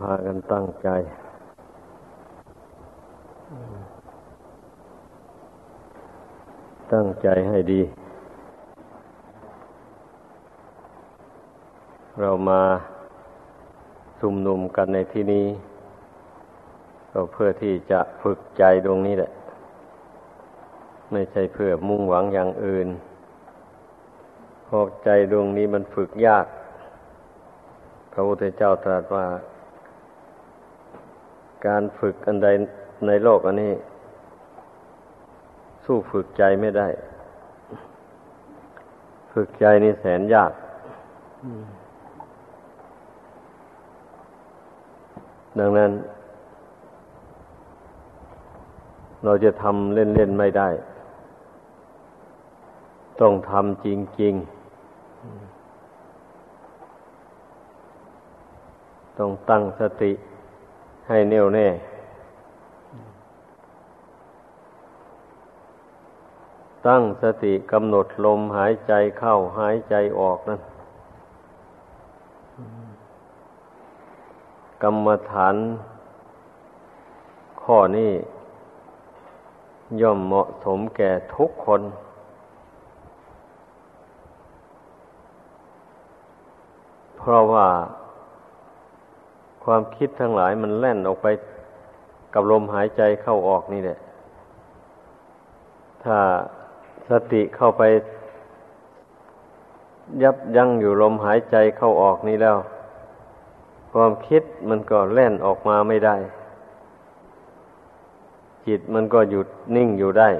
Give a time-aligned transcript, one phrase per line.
[0.00, 0.88] พากันตั้งใจ
[6.92, 7.82] ตั้งใจให้ดี
[12.20, 12.62] เรามา
[14.20, 15.46] ชุมนุมกันในที่นี้
[17.12, 19.30] ก็เพื่อที่จะฝึกใจดวงนี้แหละ
[21.12, 22.88] ไม่ใช่เพื่อมุ่งหวังอย่างอื่น
[24.64, 26.46] เพราะใจดวงนี้มันฝึกยาก
[28.12, 29.26] พระพุทธเจ้าตรัสว่า
[31.66, 32.48] การฝึกอันใด
[33.06, 33.72] ในโลกอันนี้
[35.84, 36.88] สู้ฝึกใจไม่ได้
[39.32, 40.52] ฝึกใจนี่แสนยาก
[45.58, 45.90] ดังนั้น
[49.24, 50.68] เราจะทำเล่น ๆ ไม่ได้
[53.20, 53.86] ต้องทำจ
[54.20, 54.44] ริง ๆ
[59.18, 60.12] ต้องตั้งสติ
[61.12, 61.68] ให้แน่วแน่
[66.86, 70.60] ตั้งสติกำหนดลมหายใจเข้าหายใจออกนั่น
[74.82, 75.54] กรรมฐาน
[77.62, 78.12] ข้อนี้
[80.00, 81.82] ย่อมเหมาะสมแก่ทุกคน
[87.16, 87.66] เพราะว่า
[89.64, 91.26] ความคิดทั้งหลายมันแล่นออกไป
[92.34, 93.98] กับลมหายใจเข้าออกนี่แหละ
[96.02, 96.16] ถ้า
[97.08, 97.82] สติเข้าไป
[100.22, 102.56] ยับยั้งอยู่ลมหายใจเข้าออกนี่แล้ว
[103.92, 106.16] ความคิดมันก็แล่นออกมาไม่ได้
[108.66, 110.30] จิตมันก็หยุดนิ่งอยู่ได้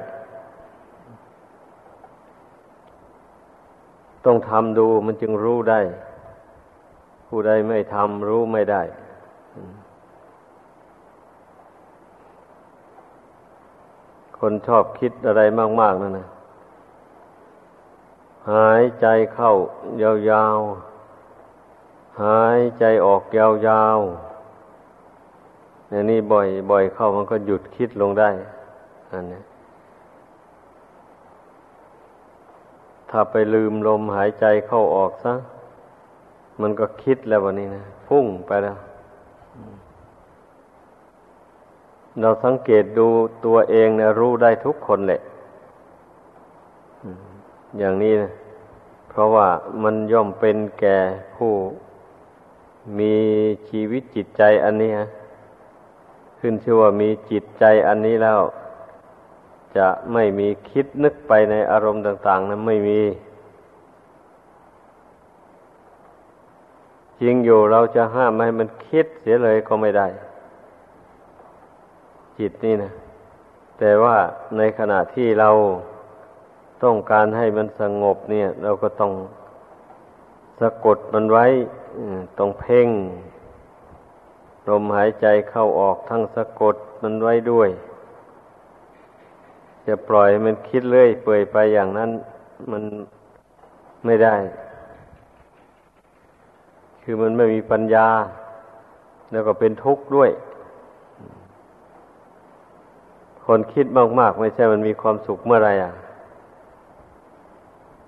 [4.25, 5.81] ต้องทำดูมันจึงรู้ได้
[7.29, 8.83] ผู้ใดไม่ทำรู้ไม่ได้
[14.41, 15.43] คนชอบคิดอะไร
[15.81, 16.29] มาก ๆนั่นนะ
[18.51, 19.53] หายใจเข้า
[20.03, 28.31] ยาวๆ หายใจออกยาวๆเนี่ยนี่บ่อยบ่อยเข้ามันก็หยุดคิดลงได้
[29.13, 29.43] อันนี้
[33.11, 35.35] ถ้าไปลืมลมหายใจเข้าออกซะ
[36.61, 38.77] มันก็คิดแล้ววันนี้นะ พุ่งไปแล้ว
[42.21, 43.09] เราสังเกตดู
[43.45, 45.21] ตัวเองนะรู้ได้ทุกคนแหละ
[47.79, 48.31] อย่างนี้นะ
[49.09, 49.49] เพราะว่า
[49.83, 50.99] มันย่อมเป็นแก่
[51.37, 51.53] ผู้
[52.99, 53.15] มี
[53.69, 55.09] ชีวิตจิตใจอันนี้ฮะ
[56.39, 58.41] ขึ้นชื่อว่ามีจิตใจอันนี้แล้ว
[59.77, 63.01] จะไม่มีคิดนึกไปในอารมณ์ต่างๆนะั้นไม่มี
[67.21, 70.07] จริงอยู่เราจะห้ามให้มันคิดเสียเลยก็ไม่ได้
[72.41, 72.93] จิตนี่นะ
[73.79, 74.17] แต่ว่า
[74.57, 75.51] ในขณะที่เรา
[76.85, 79.13] ต้องการให้มันสงบเนี่ย เราก็ต้อง
[80.61, 81.47] สะกดมันไว้
[82.39, 82.89] ต้องเพ่ง
[84.69, 87.69] ลมหายใจเข้าออกทั้งสะกดมันไว้ด้วย
[89.87, 92.11] จะปล่อยมันคิดเรื่อยเปื่อยไปอย่างนั้น
[92.71, 92.83] มัน
[94.07, 94.37] ไม่ได้
[97.03, 98.09] คือมันไม่มีปัญญา
[99.33, 100.31] แล้วก็เป็นทุกข์ด้วย
[103.53, 103.87] คนคิด
[104.21, 105.93] มากๆ ไม่ใช่มันมีความสุขเมื่อไรอะ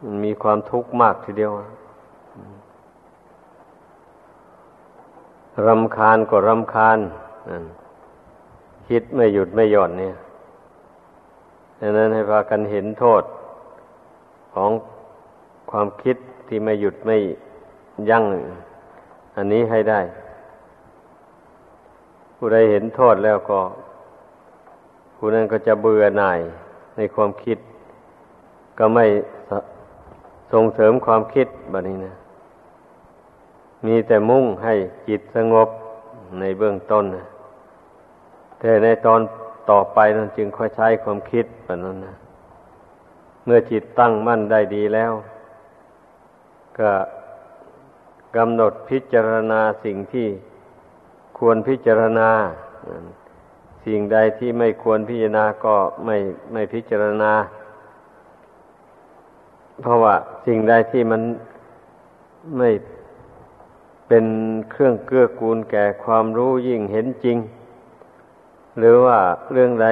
[0.04, 1.53] มันมีความทุกข์มากทีเดียว
[5.66, 6.98] รำคาญก็รำคาญ
[8.88, 10.14] คิดไม่หยุดไม่หย่อนเนี่ย
[11.78, 13.22] ดังนั้นให้พากันเห็นโทษ
[14.54, 14.70] ของ
[15.70, 16.16] ความคิด
[16.48, 17.16] ที่ไม่หยุดไม่
[18.10, 18.24] ยั้ง
[19.36, 20.00] อันนี้ให้ได้
[22.36, 23.60] ผู้ใดเห็นโทษแล้วก็
[25.25, 26.41] ผู้นั้นก็จะเบื่อหน่าย
[26.97, 27.59] ในความคิด
[28.78, 29.06] ก็ไม่
[30.53, 32.15] ส่งเสริมความคิดแบบนี้นะ
[33.86, 34.74] มีแต่มุ่งให้
[35.09, 35.69] จิตสงบ
[36.41, 37.27] ในเบื้องต้นนะ
[38.60, 39.21] แต่ในตอน
[39.71, 42.15] ต่อไปนั้นจึงค่อยใช้ความคิดแบบนั้นนะ
[43.45, 45.13] เมื่อจิตตั้งมั่นได้ดีแล้ว
[46.78, 46.92] ก็
[48.36, 50.28] กำหนดพิจารณาสิ่งที่
[51.39, 52.30] ควรพิจารณา
[53.84, 56.17] สิ่งใดที่ไม่ควรพิจารณาก็ไม่
[56.53, 57.33] ไม่พิจารณา
[59.81, 60.15] เพราะว่า
[60.47, 61.23] สิ่งใดที่มัน
[62.59, 62.71] ไม่
[64.09, 64.27] เป็น
[64.71, 67.39] เครื่องเกื้อกูลแก่ความรู้ยิ่งเห็นจริง
[68.79, 69.19] หรือว่า
[69.53, 69.89] เรื่องใด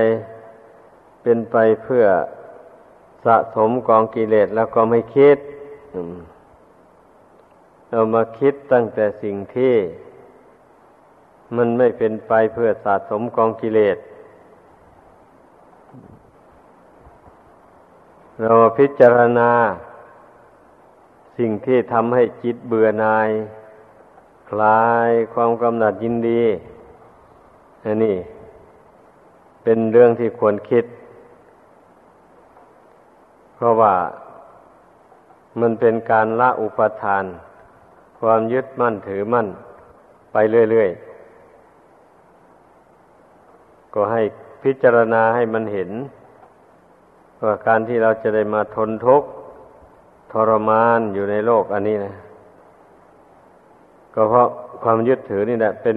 [1.22, 2.04] เป็นไปเพื่อ
[3.24, 5.36] สะสมกองกิเลสแล้วก็ไม่คิด
[7.88, 9.74] เรามาคิดตั้งแต่สิ่งที่
[11.56, 13.98] มันไม่เป็นไปเพื่อสะสมกองกิเลส
[18.42, 19.50] เราพิจารณา
[21.38, 23.30] สิ่งที่ทำให้จิตเบื่อหน่าย
[24.50, 26.42] คลายความกำหนัดยินดี
[27.84, 28.16] อันนี้
[29.62, 30.84] เป็นเรื่องที่ควรคิด
[33.54, 33.94] เพราะว่า
[35.60, 37.24] มันเป็นการละอุปทาน
[38.20, 39.46] ความยึดมั่นถือมั่น
[40.32, 40.36] ไป
[40.70, 41.09] เรื่อยๆ
[43.94, 44.22] ก็ให้
[44.62, 45.90] พิจารณาให้มันเห็น
[47.44, 49.28] ว่าการที่เราจะได้มาทนทุกข์
[50.32, 52.14] ทรมานอยู่ในโลกอันนี้นะ
[54.14, 54.48] ก็เพราะ
[54.82, 55.96] ความยึดถือนี่แหละเป็น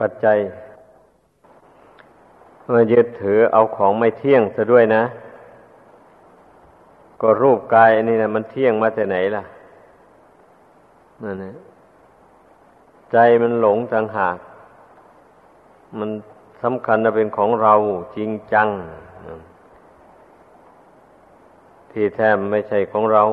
[0.00, 0.38] ปัจจัย
[2.72, 5.02] มายึดถือเอาของไม่เที่ยงซะด้วยนะ
[7.20, 9.44] ก็รูปกายอันนี้นะมันเที่ยงมาแต่ไหนล่ะ
[11.22, 11.54] นั่นนะ
[13.12, 14.36] ใจมันหลงจังหาก
[15.98, 16.10] มัน
[16.62, 17.74] สำคัญจะเป็นของเรา
[18.16, 18.68] จริงจัง
[21.90, 23.24] ที่แท้ไม่ใช่ของเรา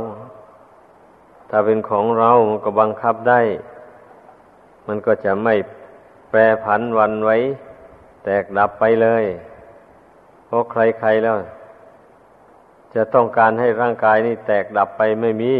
[1.49, 3.41] ถ้าเป็นของเรามันก็บังคับได้
[4.87, 5.55] มันก็จะไม่
[6.29, 7.37] แปรผันวันไว้
[8.23, 9.23] แตกดับไปเลย
[10.45, 11.37] เพราะใครๆแล้ว
[12.95, 15.53] จะต้องการให้ร่างกายนี้แตกดับไปไม่มี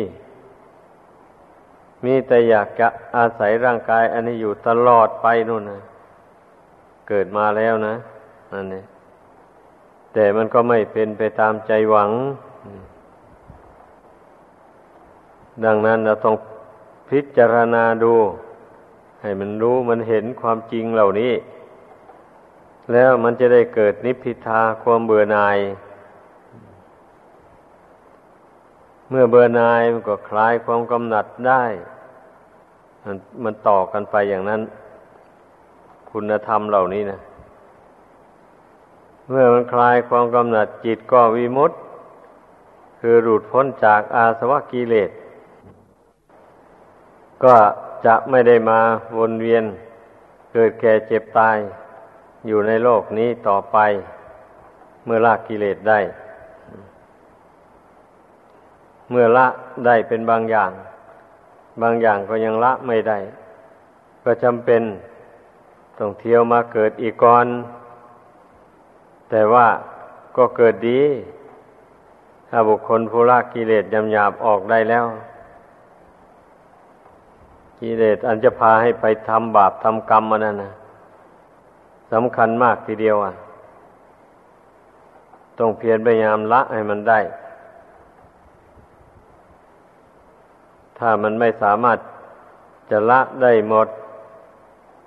[2.06, 2.88] มีแต่อยากจะ
[3.18, 5.82] อาศัยร่างกาย อันนี้อยู่ตลอดไปนู่นนะ
[7.08, 7.96] เกิดมาแล้วนะ
[8.52, 8.84] นั่นนี่
[10.14, 12.12] แต่มันก็ไม่เป็นไปตามใจหวัง
[15.66, 16.36] ดังนั้นเราต้อง
[17.10, 18.14] พิจารณาดู
[19.22, 21.34] ให้มันรู้มันเห็นความจริงเหล่านี้
[22.94, 25.58] แล้วมันจะได้เกิดนิพพิทาความเบื่อหน่าย
[29.10, 31.64] เมื่อเบื่อหน่ายมันก็คลายความกำหนัดได้
[33.06, 34.62] มันมันต่อกันไปอย่างนั้น
[36.12, 37.20] คุณธรรมเหล่านี้นะ
[39.30, 41.80] เมื่อมันคลายความกำหนัดจิตก็วิมุตต์
[43.00, 45.12] คือหลุดพ้นจากอาสวะกิเลส
[47.44, 47.56] ก็
[48.06, 48.80] จะไม่ได้มา
[49.18, 49.64] วนเวียน
[50.52, 51.58] เกิดแก่เจ็บตาย
[52.48, 53.78] อยู่ในโลกนี้ต่อไป
[55.06, 56.00] เมื่อละกิเลสได้
[59.10, 59.48] เมื่อละ
[59.86, 60.72] ได้เป็นบางอย่าง
[61.82, 63.18] บางอย่างก็ยังละไม่ได้
[64.24, 64.82] ก็จำเป็น
[65.98, 67.46] ต้องเที่ยวมาเกิดอีกก่อน
[69.30, 69.68] แต่ว่า
[70.38, 71.02] ก็เกิดดี
[72.50, 75.06] ถ้าบุคคลผู้ละกิเลสยำหยาบออกได้แล้ว
[77.80, 80.72] กิเลสอันจะพาให้ไปทำบาปทำกรรมมานั่นนะ
[82.12, 83.34] สำคัญมากทีเดียวอะ
[85.60, 87.20] ต้องเพียรพยายามละให้มันได้
[90.98, 91.98] ถ้ามันไม่สามารถ
[92.90, 93.88] จะละได้หมด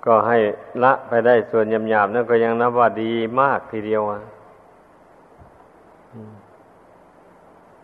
[0.05, 0.37] ก็ให้
[0.83, 4.21] ละไปได้ส่วนยำๆนั่นก็ยังนับว่าดีมากทีเดียวอะ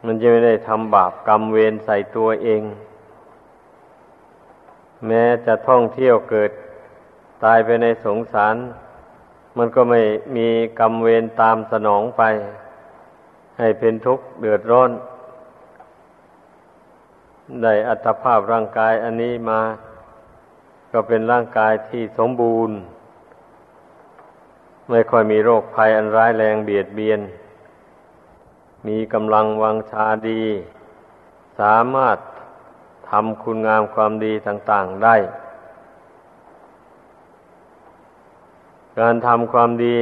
[0.05, 2.61] มันจะไม่ได้ทำบาปกรรมเวรใส่ตัวเอง
[5.07, 6.51] แม้จะท่องเที่ยวเกิด
[7.43, 8.55] ตายไปในสงสาร
[9.57, 10.01] มันก็ไม่
[10.35, 10.47] มี
[10.79, 12.23] กรรมเวรตามสนองไป
[13.59, 14.91] ให้เป็นทุกข์เดือดร้อน
[17.63, 19.61] ได้อัตภาพร่างกายอันนี้มา
[20.99, 22.77] ก็เป็นร่างกายที่สมบูรณ์
[24.89, 27.19] ไม่ค่อยมีโรคภัยอันร้ายแรงเบียดเบียน
[28.87, 30.43] มีกำลังวังชาดี
[31.59, 32.17] สามารถ
[33.09, 35.15] ทำคุณงามความดีต่าง ๆได้
[38.99, 39.97] การทำความดี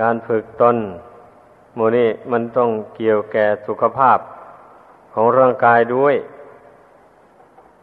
[0.00, 0.76] การฝึกตน
[1.74, 4.18] โมนี่มันต้องเกี่ยวแก่สุขภาพ
[5.12, 6.16] ของร่างกายด้วย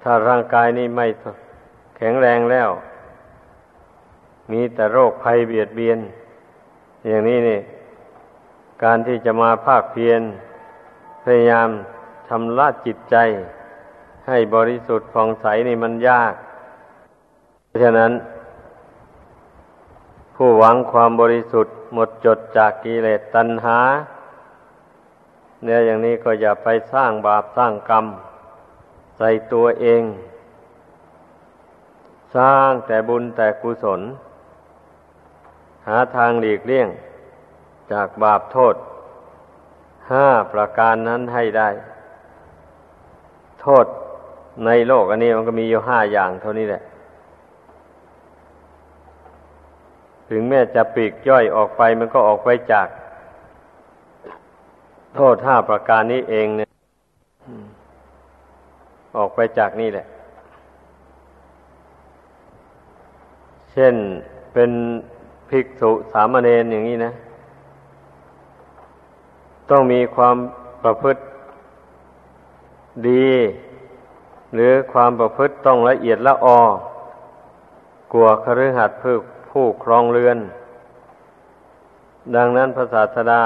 [0.04, 1.08] ถ้าร่างกายนี้ไม่
[1.98, 2.70] แข็งแรงแล้ว
[4.52, 6.00] มีแต่โรคภัยเบียดเบียน
[7.08, 7.60] อย่างนี้นี่
[8.84, 10.22] การที่จะมาภาคเพียร
[11.24, 11.70] พยายาม
[12.30, 13.16] ทำละจิตใจ
[14.28, 16.34] ให้บริสุทธิ์ผ่องใสนี่มันยาก
[17.68, 18.12] เพราะฉะนั้น
[20.36, 23.80] ผู้หวังความบริสุทธิ์หมดจดจากกิเลสตัณหา
[25.64, 28.06] เนี่ยอย่างนี้ก็อย่าไปสร้างบาปสร้างกรรม
[29.18, 30.02] ใส่ตัวเอง
[32.36, 34.01] สร้างแต่บุญแต่กุศล
[35.88, 36.89] หาทางหลีกเลี่ยง
[37.92, 38.75] จากบาปโทษ
[40.12, 41.70] ห้าประการนั้นให้ได้
[43.62, 43.86] โทษ
[44.65, 46.84] ในโลกอันนี้มันก็มีอยู่ห้าอย่างเท่านี้แหละ
[50.30, 52.88] ถึงแม้จะปีกย่อยออกไปมันก็ออกไปจาก
[55.15, 56.70] โทษห้าประการนี้เองเนี่ย
[59.18, 60.06] ออกไปจากนี่แหละ
[63.77, 63.96] เช่น
[64.53, 64.72] เป็น
[65.50, 67.12] ภิกษุสามเณรอย่างนี้นะ
[69.70, 70.36] ต้องมีความ
[70.84, 71.22] ประพฤติ
[73.10, 73.29] ดี
[74.53, 76.63] หรือความประพฤติต้องละเอียดละออ
[78.12, 79.15] กลัวคฤหัสถ์ผู้
[79.50, 80.38] ผู้ครองเรือน
[82.36, 83.44] ดังนั้นพระศาสดา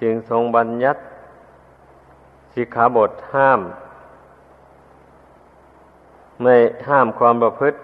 [0.00, 1.00] จึงทรงบัญญัติ
[2.54, 3.60] สิกขาบทห้าม
[6.42, 6.54] ไม่
[6.88, 7.78] ห้ามความประพฤติ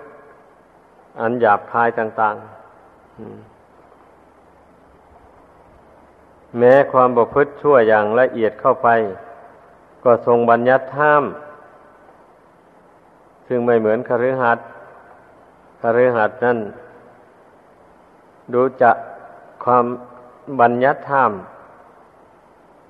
[1.20, 2.46] อันหยาบคายต่างๆ
[6.58, 8.88] แม้ความประพฤติชั่วอย่างละเอียดเข้าไป
[10.04, 11.24] ก็ทรงบัญญัติห้าม
[13.46, 14.66] ซึ่งไม่เหมือนคฤหัสถ์
[15.80, 16.58] คฤหัสถ์นั่น
[18.52, 18.90] ดูจะ
[19.64, 19.84] ความ
[20.60, 21.32] บัญญัติห้าม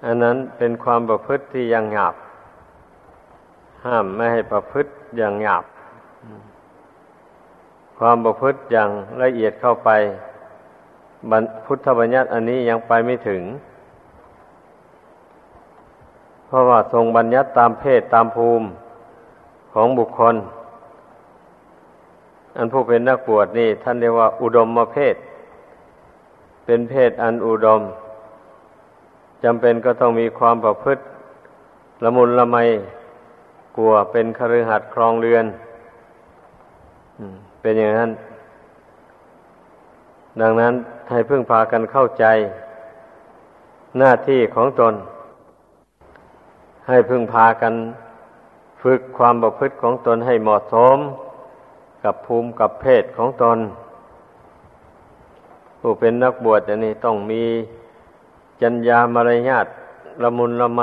[0.05, 2.14] อันนั้นเป็นความประพฤติที่ยังหยาบ
[3.85, 5.64] ห้ามไม่ให้ประพฤติอย่างหยาบ
[8.04, 8.90] ความประพฤติอย่าง
[9.23, 9.90] ละเอียดเข้าไป
[11.64, 13.42] พุทธบัญญัติอันนี้ยังไปไม่ถึง
[16.47, 18.66] เพราะว่าทรงบัญญัติตามเพศตามภูมิ
[19.73, 20.35] ของบุคคล
[22.56, 25.16] อันผู้เป็นนักบวชนี่ ท่านเรียกว่า อุดมมาเพศ
[26.64, 27.80] เป็นเพศอันอุดม
[29.44, 31.02] จำเป็นก็ต้องมีความประพฤติ
[32.04, 32.56] ละมุนละไม
[33.76, 35.47] กลัวเป็นคฤหัสถ์ครองเรือน
[37.62, 38.11] เป็นอย่างนั้น
[40.40, 40.75] ดังนั้น
[41.11, 42.25] ให้พึ่งพากันเข้าใจ
[43.99, 44.95] หน้าที่ของตน
[46.88, 47.75] ให้พึ่งพากัน
[48.83, 50.99] ฝึกความประพฤติของตนให้เหมาะสม
[52.04, 53.59] กับภูมิกับเพศของตน
[55.81, 57.42] ผู้เป็นนักบวชนนี้ต้องมี
[58.62, 59.66] จัญญามารยาท
[60.23, 60.83] ละมุนละไม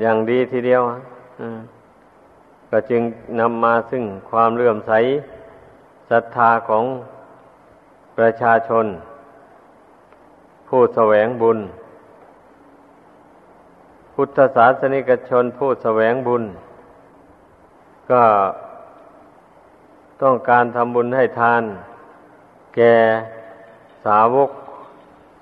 [0.00, 0.82] อย่างดีทีเดียว
[2.70, 3.02] ก็จึง
[3.40, 4.92] นำมาซึ่งความเลื่อมใส
[6.10, 6.84] ศรัทธาของ
[8.16, 8.86] ประชาชน
[10.68, 11.58] ผู้แสวงบุญ
[14.14, 16.44] พุทธศาสนิกชนผู้แสวงบุญ
[18.10, 18.22] ก็
[20.22, 21.62] ต้องการทำบุญให้ทาน
[22.76, 22.94] แก่
[24.04, 24.50] สาวก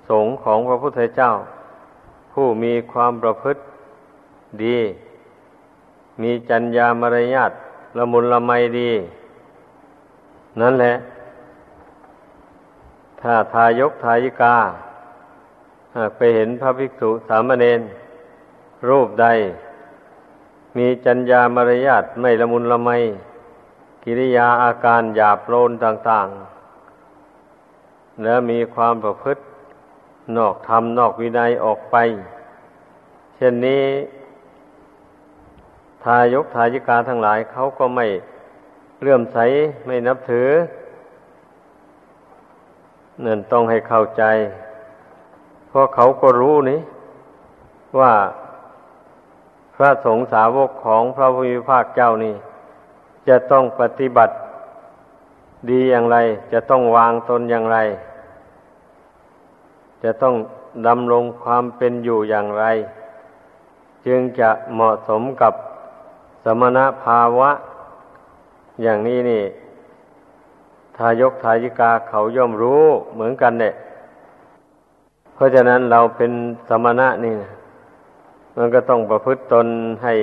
[0.09, 1.31] สงฆ์ของพระพุทธเจ้า
[2.33, 3.61] ผู้มีความประพฤติ
[4.63, 4.77] ดี
[6.21, 7.51] มีจัญญามารยาท
[7.97, 8.91] ละมุนละไมดี
[10.59, 10.93] นั่นแหละ
[13.21, 14.55] ถ้าทายกทายิกา
[15.95, 17.81] หากไปเห็นพระภิกษุสามเณร
[18.89, 19.27] รูปใด
[20.77, 22.89] มีจัญญามารยาทไม่ละมุนละไม
[24.03, 26.27] กิริยาอาการหยาบโลนต่าง
[27.05, 29.41] ๆ และมีความประพฤติ
[30.37, 31.95] นอกธรรมนอกวินัยออกไป
[33.35, 38.07] เช่นนี้ายกทายิกาทั้งหลายเขาก็ไม่
[39.01, 39.37] เลื่อมใส
[39.85, 40.49] ไม่นับถือ
[43.25, 44.23] นั่นต้องให้เข้าใจ
[45.67, 46.79] เพราะเขาก็รู้นี่
[47.99, 48.13] ว่า
[49.75, 52.35] พระสงฆ์สาวกของพระพุทธภาคเจ้านี่
[53.27, 54.33] จะต้องปฏิบัติ
[55.69, 56.17] ดีอย่างไร
[56.53, 57.77] จะต้องวางตนอย่างไร
[60.03, 60.35] จะต้อง
[60.87, 62.65] ดำรงความเป็นอยู่อย่างไร
[64.05, 65.53] จึงจะเหมาะสมกับ
[66.61, 67.51] มณภาวะ
[68.81, 69.43] อย่างนี้นี่
[70.97, 73.73] ทายกทายิกาเขาย่อมรู้เหมือนกันเนี่ย
[75.33, 76.31] เพราะฉะนั้นเราเป็น
[76.69, 77.33] สมณะนี่
[78.57, 79.67] มันก็ต้องประพฤติตน
[80.03, 80.13] ให้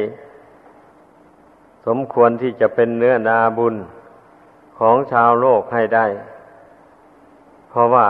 [1.87, 3.75] สมควรที่จะเป็นเนื้อนาบุญ
[4.79, 6.07] ของชาวโลกให้ได้
[7.71, 8.07] เพราะว่า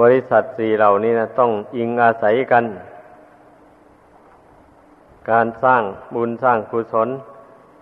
[0.00, 2.64] บริษัทสี่เหล่านี้นะต้องอิงอาศัยกัน
[5.30, 5.82] การสร้าง
[6.14, 7.08] บุญสร้างกุศล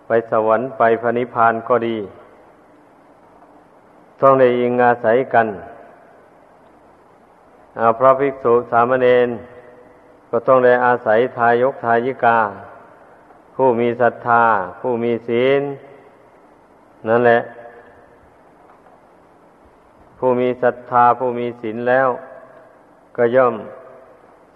[0.06, 1.96] ไปสวรรค์ไปพระนิพพานก็ดี
[4.20, 5.46] ต้องได้อิงอาศัยกัน
[7.99, 9.28] พระภิกษุสามเณร
[10.30, 12.38] ก็ต้องได้อาศัยทายกทายิกา
[13.54, 14.44] ผู้มีศรัทธา
[14.80, 15.62] ผู้มีศีล
[17.08, 17.40] นั่นแหละ
[20.18, 22.08] ผู้มีศรัทธาผู้มีศีลแล้ว
[23.16, 23.54] ก็ย่อม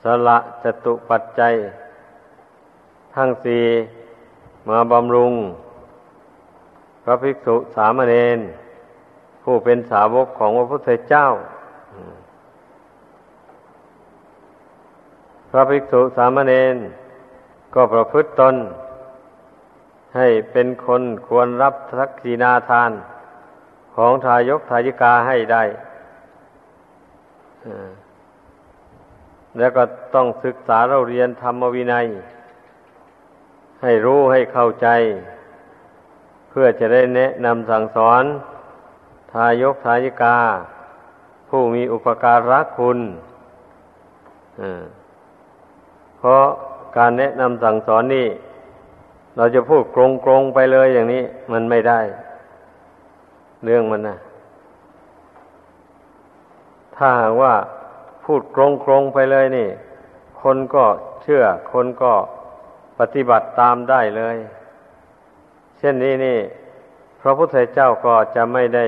[0.02, 1.54] สละจตุปัจจัย
[3.16, 3.64] ทั้งสี่
[4.68, 5.32] มาบำรุง
[7.04, 8.38] พระภิกษุสามเณร
[9.42, 11.26] ผู้เป็นสาวกของพระพุทธเจ้า
[15.50, 16.76] พระภิกษุสามเณร
[17.74, 18.54] ก็ประพฤติตน
[20.16, 22.90] ให้เป็นคนควรรับทักษีนาทาน
[23.94, 25.64] ของทายกทายิกาให้ได้
[29.58, 29.82] แล้วก็
[30.14, 32.08] ต้องศึกษาเราเรียนธรรมวินัย
[33.86, 34.88] ให้รู้ให้เข้าใจ
[36.50, 38.24] เพื่อจะได้แนะนำสั่งสอน
[39.32, 40.38] ทายกทายิกา
[41.48, 42.98] ผู้มีอุปการะคุณ
[46.18, 46.44] เพราะ
[46.96, 48.28] การแนะนำสั่งสอนนี่
[49.36, 52.00] เราจะพูดกรงกงไปเลยอย่างนี้ มันไม่ได้
[53.64, 54.16] เรื่องมันนะ
[56.96, 57.54] ถ้าหากว่า
[58.24, 59.68] พูดกรงกงไปเลยนี่
[60.42, 60.84] คนก็
[61.22, 62.12] เชื่อ คนก็
[62.98, 64.36] ปฏิบัติตามได้เลย
[65.78, 66.38] เช่นนี้นี่
[67.20, 68.86] พระพุทธเจ้าก็จะไม่ได้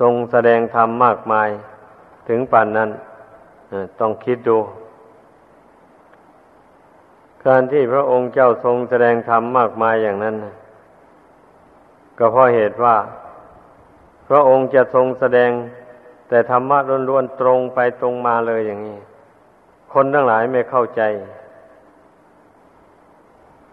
[0.00, 1.48] ทรงแสดงธรรมมากมาย
[2.28, 2.90] ถึงป่านนั้น
[4.00, 4.58] ต้องคิดดู
[7.46, 10.36] การที่พระองค์เจ้าทรงแสดงธรรมมากมายอย่างนั้น
[12.18, 12.96] ก็เพราะเหตุว่า
[14.28, 15.50] พระองค์จะทรงแสดง
[16.28, 18.98] แต่ธรรมะล้วนๆตรงไปตรงมาเลยอย่างนี้
[19.92, 21.02] คนทั้งหลายไม่เข้าใจ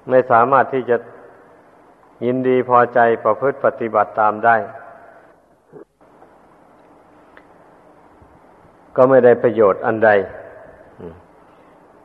[0.10, 0.98] ไม่สามารถที่จะ
[2.26, 4.56] ยินดีพอใจประพฤติปฏิบัติตามได้
[8.96, 10.10] ก็ไม่ได้ประโยชน์อันใด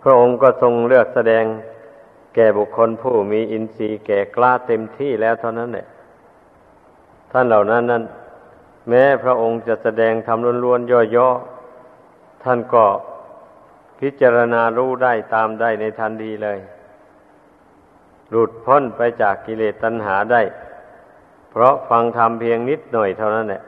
[0.02, 1.44] พระองค์ก็ทรงเลือกแสดง
[2.34, 5.86] แก่บุคคลผู้มีอินทรีย์แก่กล้าเต็มที่แล้วเท่านั้นแหละ
[7.32, 8.02] ท่านเหล่านั้นนั้น
[8.88, 12.84] แม้พระองค์จะแสดงทำล้วนๆย่อๆท่านก็
[14.00, 16.58] พิจารณารู้ได้ตามได้ในทันทีเลย
[18.30, 20.42] หลุดพ้นไปจากกิเลสตัณหาได้
[21.50, 23.62] เพราะฟังธรรมเพียงนิดหน่อยเท่านั้นแหละ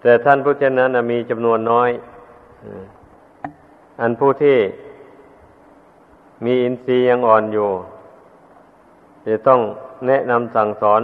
[0.00, 1.90] แต่ท่านผู้เช่นนั้นมีจำนวนน้อย
[4.00, 4.58] อันผู้ที่
[6.44, 7.68] มีอินทรีย์ยังอ่อนอยู่
[9.26, 9.60] จะต้อง
[10.06, 11.02] แนะนำสั่งสอน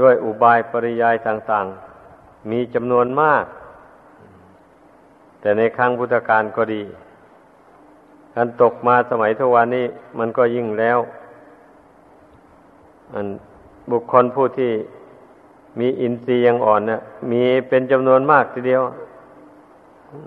[0.00, 3.44] ด้วยอุบายปริยายต่างๆ มีจำนวนมาก
[5.40, 6.82] แต่ในครั้งพุทธกาลก็ดี
[8.34, 9.86] การตกมาสมัยทวานี้
[10.18, 10.98] มันก็ยิ่งแล้ว
[13.12, 13.26] อัน
[13.90, 14.72] บุคคลผู้ที่
[15.78, 18.82] มีอินทรีย์ยังอ่อนเนะมีเป็นจำนวนมากทีเดียว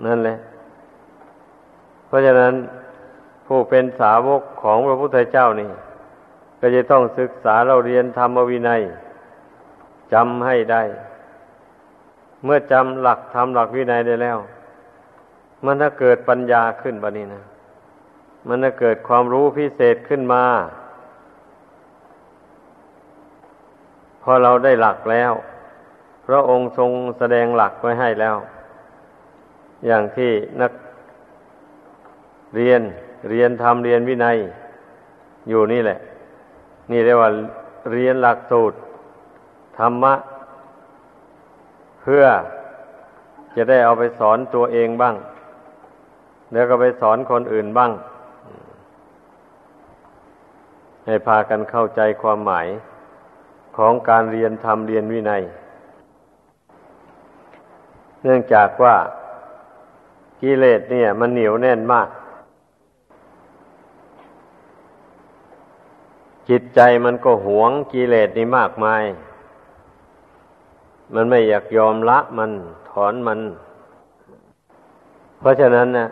[0.06, 0.36] นั่นแหละ
[2.06, 2.54] เพราะฉะนั้น
[3.46, 5.70] ผู้เป็นสาวกของพระพุทธเจ้านี่
[6.60, 8.80] ก็จะต้องศึกษาเราเรียนธรรมวินัย
[10.12, 10.82] จำให้ได้
[12.44, 14.38] เมื่อจำหลักทำหลักวินัยได้แล้ว
[15.64, 17.42] มันถ้าเกิดปัญญาขึ้นบะนี้นะ
[18.46, 20.44] มันถ้าเกิดความรู้พิเศษขึ้นมา
[24.22, 25.32] พอเราได้หลักแล้ว
[26.26, 28.36] พระองค์ทรงแสดงหลักไว้ให้แล้ว
[29.86, 30.30] อย่างที่
[30.62, 30.72] นัก
[32.56, 32.80] เรียน
[33.30, 34.36] เรียนทำเรียนวินัย
[35.48, 35.98] อยู่นี่แหละ
[36.90, 37.30] นี่เรียกว่า
[37.92, 38.76] เรียนหลักสูตร
[39.78, 40.14] ธรรมะ
[42.02, 42.24] เพื่อ
[43.56, 45.14] จะได้เอาไปสอนตัวเองบ้าง
[46.52, 47.92] แล้วก็ไปสอนคนอื่นบ้าง
[51.08, 52.68] ให้พากันเข้าใจความหมาย
[53.76, 55.42] ของการเรียนธรรมเรียนวินัย
[58.22, 58.94] เนื่องจากว่า
[60.40, 62.08] กิเลสเนี่ย มันเหนียวแน่นมาก
[66.48, 69.02] จิตใจมันก็หวงกิเลสนี่มากมาย
[71.14, 72.50] มันไม่อยากยอมละมัน
[72.90, 73.40] ถอนมัน
[75.38, 76.06] เพราะฉะนั้นนะ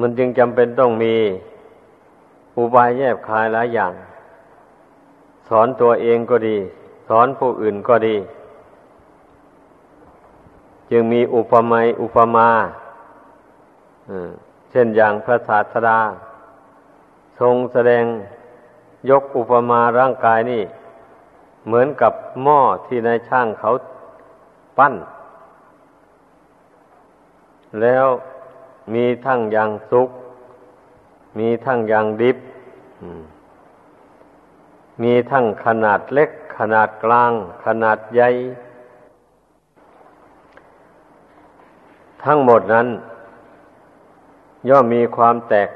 [0.00, 1.14] มันจึงจำเป็นต้องมี
[2.60, 3.92] อุบายแยบคายหลายอย่าง
[5.48, 6.56] สอนตัวเองก็ดี
[7.08, 8.16] สอนผู้อื่นก็ดี
[10.90, 12.48] จึงมีอุปมาอุปมา
[14.70, 15.98] เช่นอย่างพระศาสดา
[17.40, 18.04] ทรงแสดง
[19.10, 20.62] ยกอุปมาร่างกายนี่
[21.66, 23.70] เหมือนกับหม้อที่นายช่างเขา
[24.78, 24.94] ปั้น
[27.80, 28.06] แล้ว
[28.94, 30.08] มีทั้งอย่างสุก
[31.38, 32.38] มีทั้งอย่างดิบ
[35.02, 37.32] มีทั้งขนาดเล็ก ขนาดกลาง
[37.64, 38.28] ขนาดใหญ่
[42.24, 42.88] ทั้งหมดนั้น
[44.68, 45.68] ย่อมมีความแตก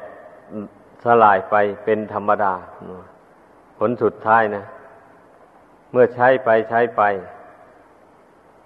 [1.04, 2.54] สลายไปเป็นธรรมดา
[3.78, 4.64] ผลสุดท้ายนะ
[5.90, 7.02] เมื่อใช้ไปใช้ไป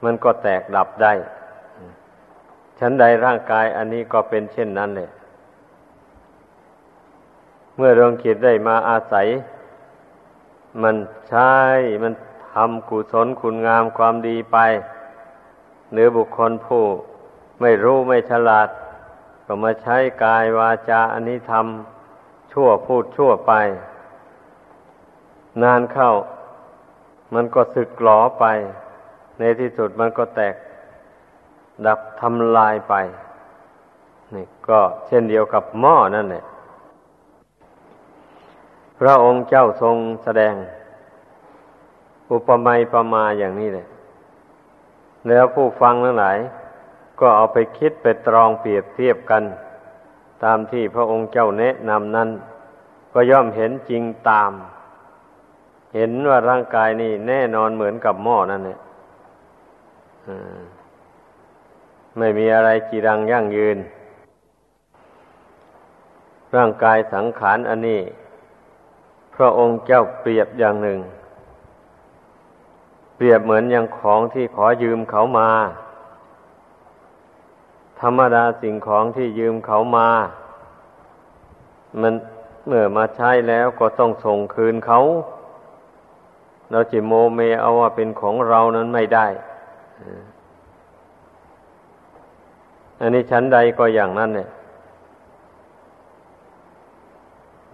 [0.05, 1.13] มันก็แตกดับได้
[2.79, 5.09] ฉันใดร่างกายอันนี้ก็เป็นเช่นนั้นเลย
[7.81, 9.27] เมื่อดวงจิตได้มาอาศัย
[10.83, 10.97] มัน
[11.29, 11.53] ใช้
[12.03, 12.13] มัน
[12.55, 14.59] ทำกุศลคุณงามความดีไป
[15.93, 16.85] หรือบุคคลผู้
[17.61, 18.69] ไม่รู้ไม่ฉลาด
[19.47, 23.53] ก็มาใช้กายวาจาอันนี้ทำชั่วพูดชั่วไป
[25.63, 26.13] นานเข้า
[27.35, 28.45] มันก็สึกหลอไป
[29.39, 30.55] ในที่สุดมันก็แตก
[31.87, 32.95] ดับทำลายไป
[34.35, 36.45] นี่ก็เช่นเดียวกับหม้อนั่นแหละ
[38.99, 40.55] พระองค์เจ้าทรงแสดง
[42.31, 43.87] อุปมาประมาอย่างนี้เลย
[45.29, 46.39] แล้วผู้ฟังทั้งหลาย
[47.21, 49.43] ก็เอาไปคิดไปตรองเปรียบเทียบกัน
[50.45, 52.29] ตามที่พระองค์เจ้าแนะนำนั้น
[53.13, 54.53] ก็ย่อมเห็นจริงตาม
[55.95, 58.81] เห็นว่าร่างกายนี่แน่นอนเหมือนกับหม้อนั่นเนี่ย
[62.19, 63.79] ไม่มีอะไรจีรังยั่งยืน
[66.57, 68.01] ร่างกายสังขารอันนี้
[69.39, 71.01] พระองค์เจ้าเปรียบอย่างหนึ่ง
[73.17, 75.51] เปรียบเหมือนอย่างของที่ขอยืมเขามา
[78.01, 80.09] ธรรมดาสิ่งของที่ยืมเขามา
[82.01, 82.15] มัน
[82.67, 85.01] เมื่อมาใช้แล้วก็ต้องส่งคืนเขา
[86.71, 89.27] เราจิโมเมเอาว่าเป็นของเรานั้นไม่ได้
[93.01, 94.49] อันนี้ชั้นใดก็อย่างนั้นเนี่ย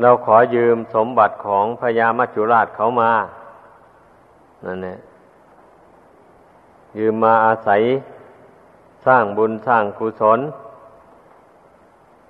[0.00, 3.12] เราขอยืมสมบัติของพญามัจจุราชเขามา
[4.64, 4.98] นั่นแหละ
[6.98, 7.82] ยืมมาอาศัย
[9.06, 10.40] สร้างบุญสร้างกุศล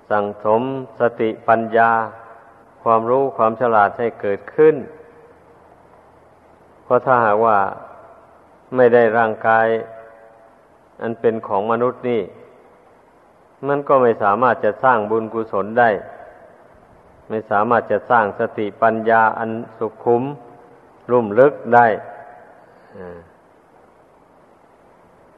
[0.09, 0.61] สั่งสม
[0.99, 1.91] สติปัญญา
[2.83, 4.75] ความรู้ความฉลาดให้เกิดขึ้น
[6.83, 7.57] เพราะถ้าหากว่า
[8.75, 9.67] ไม่ได้ร่างกาย
[11.01, 12.21] อันเป็นของมนุษย์นี่
[13.67, 15.89] มันก็ไม่สามารถจะสร้างบุญกุศลได้
[17.29, 20.23] ไม่สามารถจะสร้างสติปัญญาอันสุขุม
[21.11, 21.87] รุ่มลึกได้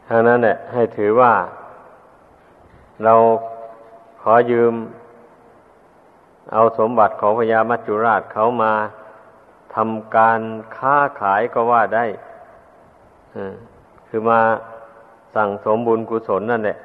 [0.07, 1.33] ทางนั้นแหละให้ถือว่า
[3.03, 3.15] เรา
[4.21, 4.73] ขอยืม
[6.53, 8.73] เอาสมบัติของพญามัจจุราชเขามา
[9.75, 10.41] ทำการ
[10.77, 12.05] ค้าขายก็ว่าได้
[14.07, 14.39] คือมา
[15.35, 16.77] สั่งสมบุญกุศลนั่นแหละ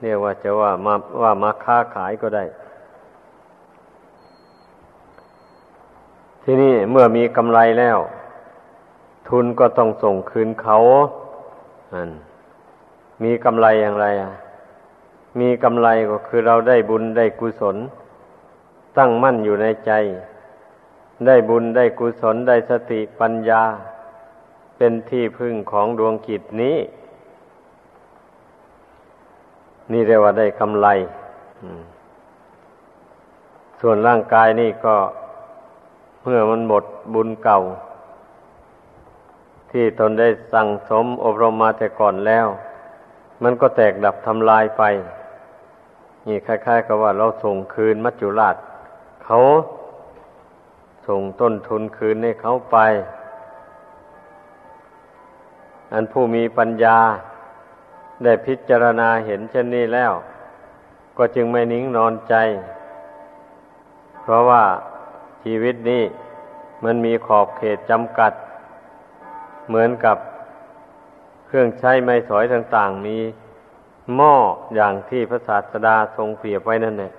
[0.00, 2.44] เรียกว่าจะว่ามาว่ามาค้าขายก็ได้
[6.44, 7.98] ที่นี่เมื่อมีกำไรแล้ว
[9.28, 10.78] ทุนก็ต้องส่งคืนเขา
[11.92, 12.10] อัน
[13.22, 14.32] มีกำไรอย่างไรอะ
[15.40, 17.76] มีกำไรก็คือเราได้บุญได้กุศล
[18.98, 19.92] ตั้งมั่นอยู่ในใจ
[21.26, 23.62] ได้บุญได้กุศลได้สติปัญญา
[24.76, 26.76] เป็นที่พึ่งของดวงกิจนี้
[29.92, 30.88] นี่เรียกว่าได้กำไร
[33.80, 34.96] ส่วนร่างกายนี่ก็
[36.22, 37.60] เมื่อมันหมดบุญเก่า
[39.70, 42.46] ที่ตนได้สั่งสมอบรมมาแต่ก่อนแล้ว
[43.42, 44.82] มันก็แตกดับทำลายไป
[46.26, 48.56] นี่คล้าย ๆ กับว่าเราส่งคืนมัจจุราช
[49.24, 49.38] เขา
[51.08, 52.76] ส่งต้นทุนคืนให้เขาไป
[55.92, 56.98] อันผู้มีปัญญา
[58.24, 60.12] ได้พิจารณาเห็นเช่นนี้แล้ว
[61.18, 62.34] ก็จึงไม่นิ่งนอนใจ
[64.22, 64.62] เพราะว่า
[65.42, 66.02] ชีวิตนี้
[66.84, 68.32] มันมีขอบเขตจำกัด
[69.68, 70.16] เหมือนกับ
[71.46, 73.16] เครื่องใช้ไม้สอยต่าง ๆ มี
[74.16, 74.34] หม้อ
[74.74, 77.12] อย่างที่พระศาสดาทรงเปรียบไว้นั่นแหละ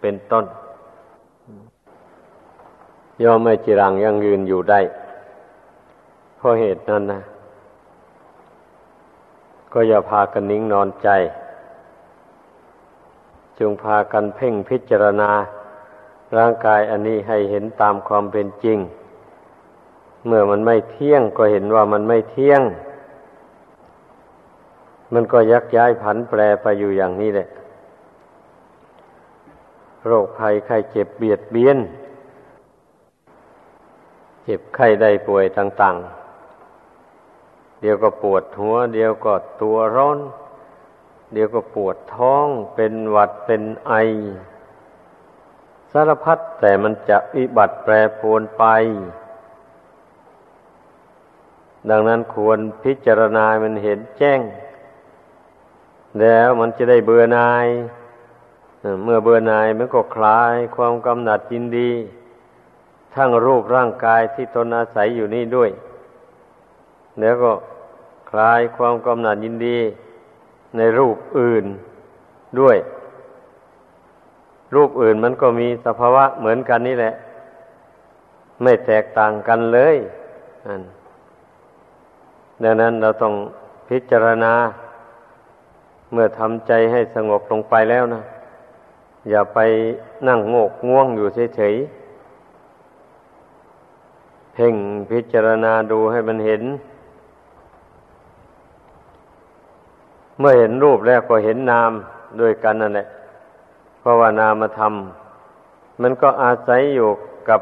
[0.00, 0.44] เป็นต้น
[3.22, 4.80] ย่อมไม่จรังยังยืนอยู่ได้
[6.36, 7.20] เพราะเหตุนั้นนะ
[9.72, 11.08] ก็อย่าพากันนิ่งนอนใจ
[13.58, 15.30] จงพากันเพ่งพิจารณา
[16.36, 18.78] ร่างกายอันนี้ให้เห็นตามความเป็นจริง
[20.26, 22.62] เมื่อมันไม่เที่ยงก็เห็นว่ามันไม่เที่ยง
[25.14, 27.48] มันก็ยักย้ายผันแปรไปอยู่อย่างนี้แหละ
[30.06, 31.78] โรคภัยไข้เจ็บเบียดเบียน
[34.44, 40.18] เจ็บไข้ได้ป่วยต่างๆ เดี๋ยวก็ปวดหัว เดี๋ยวก็ตัวร้อน
[41.32, 43.92] เดี๋ยวก็ปวดท้อง เป็นหวัดเป็นไอ
[45.96, 48.64] สารพัดแต่มันจะวิบัติแปรปรวนไป
[51.90, 54.40] ดังนั้นควรพิจารณามันเห็นแจ้ง
[56.20, 57.66] แล้วมันจะได้เบื่อนาย
[59.04, 61.90] เมื่อเบื่อนายมันก็คลายความกำหนัดยินดี
[63.14, 65.70] ทั้งรูปร่างกายที่ตนอาศัยอยู่นี่ด้วย
[67.20, 67.52] แล้วก็
[68.30, 69.78] คลายความกำหนัดยินดี
[70.76, 71.64] ในรูปอื่น
[72.60, 72.76] ด้วย
[74.74, 77.14] รูปอื่นมันก็มีสภาวะเหมือนกันนี่แหละ
[78.62, 79.96] ไม่แตกต่างกันเลย
[80.66, 80.82] อัน
[82.62, 83.34] ดังนั้นเราต้อง
[83.88, 84.52] พิจารณา
[86.12, 88.22] เมื่อทำใจให้สงบลงไปแล้วนะ
[89.30, 89.58] อย่าไป
[90.28, 92.04] นั่งโงกง่วงอยู่เฉยๆ
[94.54, 94.74] เพ่ง
[95.10, 96.62] พิจารณาดูให้มันเห็น
[100.38, 101.92] เมื่อเห็นรูปแล้วก็เห็นนาม
[102.40, 103.06] ด้วยกันนั่นแหละ
[104.04, 104.94] เพราะว่านามธรรม
[106.02, 107.10] มันก็อาศัยอยู่
[107.48, 107.60] กับ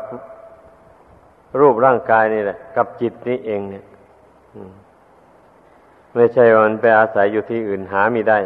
[1.60, 3.84] รูปร่างกายนี่แหละ กับจิตนี้เองเนี่ย
[6.14, 8.38] ไม่ใช่ว่ามันไปอาศัยอยู่ที่อื่นหาไม่ได้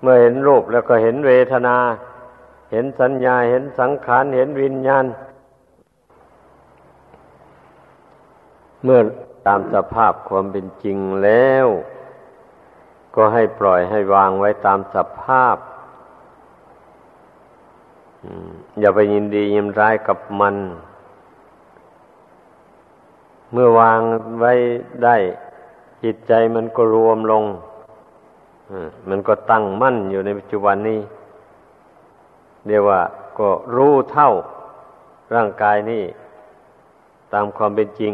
[0.00, 1.76] เมื่อเห็นรูปแล้วก็เห็นเวทนา
[2.72, 5.04] เห็นสัญญา เห็นสังขาร เห็นวิญญาณ
[8.84, 9.00] เมื่อ
[9.46, 11.68] ตามสภาพความเป็นจริงแล้ว
[13.20, 15.56] ก็ให้ปล่อยให้วางไว้ตามสภาพ
[18.80, 20.56] อย่าไปยินดียินร้ายกับมัน
[23.52, 24.00] เมื่อวาง
[24.40, 24.52] ไว้
[25.04, 25.16] ได้
[26.04, 27.44] จิตใจมันก็รวมลง
[29.08, 31.00] มันก็ตั้งมั่นอยู่ในปัจจุบันนี้
[32.66, 33.00] เรียกว่า
[33.38, 34.30] ก็รู้เท่า
[35.34, 36.02] ร่างกายนี้
[37.32, 38.12] ตามความเป็นจริง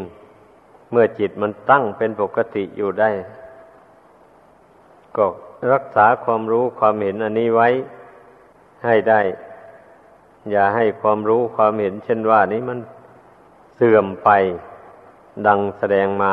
[0.91, 3.11] เมื่อจิตมันตั้งเป็นปกติอยู่ได้
[5.17, 5.27] ก็
[5.73, 7.69] รักษาความรู้ความเห็นอันนี้ไว้
[8.85, 9.21] ให้ได้
[10.51, 12.79] อย่าให้ความรู้ความเห็นเช่นว่านี้มัน
[13.75, 14.31] เสื่อมไป
[15.47, 16.33] ดังแสดงมา